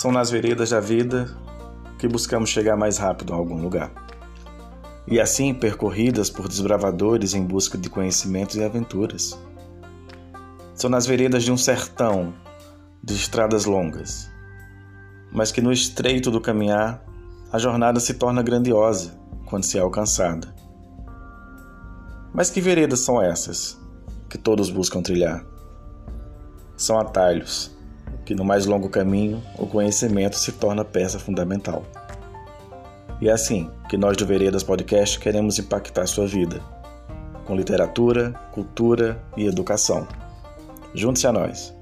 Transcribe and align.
São 0.00 0.10
nas 0.10 0.30
veredas 0.30 0.70
da 0.70 0.80
vida 0.80 1.28
que 1.98 2.08
buscamos 2.08 2.48
chegar 2.48 2.74
mais 2.74 2.96
rápido 2.96 3.34
a 3.34 3.36
algum 3.36 3.60
lugar. 3.60 3.92
E 5.06 5.20
assim 5.20 5.52
percorridas 5.52 6.30
por 6.30 6.48
desbravadores 6.48 7.34
em 7.34 7.44
busca 7.44 7.76
de 7.76 7.90
conhecimentos 7.90 8.56
e 8.56 8.64
aventuras. 8.64 9.38
São 10.74 10.88
nas 10.88 11.04
veredas 11.04 11.44
de 11.44 11.52
um 11.52 11.56
sertão, 11.58 12.32
de 13.04 13.14
estradas 13.14 13.66
longas, 13.66 14.30
mas 15.30 15.52
que 15.52 15.60
no 15.60 15.70
estreito 15.70 16.30
do 16.30 16.40
caminhar 16.40 17.04
a 17.52 17.58
jornada 17.58 18.00
se 18.00 18.14
torna 18.14 18.42
grandiosa 18.42 19.20
quando 19.44 19.64
se 19.64 19.76
é 19.76 19.82
alcançada. 19.82 20.54
Mas 22.32 22.48
que 22.48 22.62
veredas 22.62 23.00
são 23.00 23.20
essas 23.20 23.78
que 24.30 24.38
todos 24.38 24.70
buscam 24.70 25.02
trilhar? 25.02 25.44
São 26.74 26.98
atalhos 26.98 27.78
que 28.30 28.34
no 28.36 28.44
mais 28.44 28.64
longo 28.64 28.88
caminho 28.88 29.42
o 29.58 29.66
conhecimento 29.66 30.38
se 30.38 30.52
torna 30.52 30.84
peça 30.84 31.18
fundamental. 31.18 31.84
E 33.20 33.28
é 33.28 33.32
assim 33.32 33.68
que 33.88 33.96
nós 33.96 34.16
do 34.16 34.24
Veredas 34.24 34.62
Podcast 34.62 35.18
queremos 35.18 35.58
impactar 35.58 36.06
sua 36.06 36.28
vida, 36.28 36.60
com 37.44 37.56
literatura, 37.56 38.30
cultura 38.52 39.20
e 39.36 39.48
educação. 39.48 40.06
Junte-se 40.94 41.26
a 41.26 41.32
nós. 41.32 41.74